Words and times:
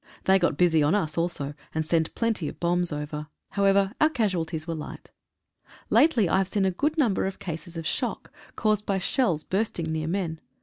They 0.23 0.39
got 0.39 0.57
busy 0.57 0.81
on 0.81 0.95
us 0.95 1.15
also, 1.15 1.53
and 1.75 1.85
sent 1.85 2.15
plenty 2.15 2.47
of 2.47 2.59
bombs 2.59 2.91
over. 2.91 3.27
However, 3.51 3.93
our 4.01 4.09
casualties 4.09 4.65
were 4.65 4.73
light. 4.73 5.11
Lately 5.91 6.27
I 6.27 6.39
have 6.39 6.47
seen 6.47 6.65
a 6.65 6.71
good 6.71 6.97
number 6.97 7.27
of 7.27 7.37
cases 7.37 7.77
of 7.77 7.85
shock, 7.85 8.31
caused 8.55 8.87
by 8.87 8.97
shells 8.97 9.43
burst 9.43 9.77
ing 9.79 9.91
near 9.91 10.07
men. 10.07 10.41